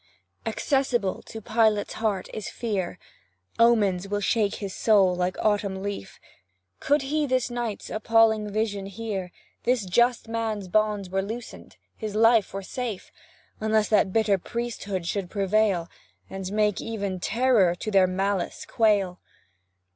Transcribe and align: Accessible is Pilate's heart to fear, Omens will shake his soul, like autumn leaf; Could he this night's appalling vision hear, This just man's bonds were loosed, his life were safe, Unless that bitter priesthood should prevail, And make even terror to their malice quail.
Accessible 0.47 1.21
is 1.31 1.43
Pilate's 1.43 1.93
heart 1.93 2.27
to 2.33 2.41
fear, 2.41 2.97
Omens 3.59 4.07
will 4.07 4.19
shake 4.19 4.55
his 4.55 4.73
soul, 4.73 5.13
like 5.13 5.37
autumn 5.37 5.83
leaf; 5.83 6.19
Could 6.79 7.03
he 7.03 7.27
this 7.27 7.51
night's 7.51 7.87
appalling 7.91 8.49
vision 8.49 8.87
hear, 8.87 9.31
This 9.61 9.85
just 9.85 10.27
man's 10.27 10.67
bonds 10.67 11.11
were 11.11 11.21
loosed, 11.21 11.77
his 11.95 12.15
life 12.15 12.51
were 12.51 12.63
safe, 12.63 13.11
Unless 13.59 13.89
that 13.89 14.11
bitter 14.11 14.39
priesthood 14.39 15.05
should 15.05 15.29
prevail, 15.29 15.87
And 16.31 16.51
make 16.51 16.81
even 16.81 17.19
terror 17.19 17.75
to 17.75 17.91
their 17.91 18.07
malice 18.07 18.65
quail. 18.65 19.19